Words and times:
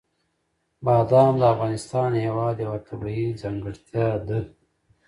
بادام 0.85 1.33
د 1.37 1.43
افغانستان 1.53 2.11
هېواد 2.25 2.55
یوه 2.65 2.79
طبیعي 2.89 3.27
ځانګړتیا 3.41 4.07
ده. 4.27 4.39